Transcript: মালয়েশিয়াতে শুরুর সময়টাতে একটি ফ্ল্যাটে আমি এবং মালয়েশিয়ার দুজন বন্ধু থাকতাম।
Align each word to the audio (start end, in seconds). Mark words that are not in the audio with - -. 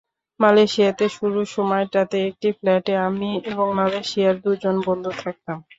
মালয়েশিয়াতে 0.39 1.05
শুরুর 1.15 1.47
সময়টাতে 1.51 2.17
একটি 2.29 2.49
ফ্ল্যাটে 2.57 2.93
আমি 3.07 3.29
এবং 3.51 3.67
মালয়েশিয়ার 3.79 4.35
দুজন 4.43 4.75
বন্ধু 4.87 5.11
থাকতাম। 5.21 5.57